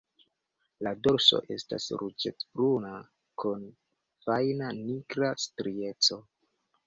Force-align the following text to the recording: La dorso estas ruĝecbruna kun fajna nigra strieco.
La 0.85 0.91
dorso 1.07 1.41
estas 1.55 1.85
ruĝecbruna 2.03 2.93
kun 3.43 3.67
fajna 4.29 4.73
nigra 4.79 5.29
strieco. 5.47 6.19